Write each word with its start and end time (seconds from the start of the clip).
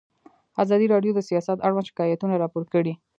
ازادي 0.63 0.85
راډیو 0.93 1.11
د 1.15 1.19
سیاست 1.29 1.57
اړوند 1.65 1.89
شکایتونه 1.89 2.33
راپور 2.43 2.63
کړي. 2.73 2.93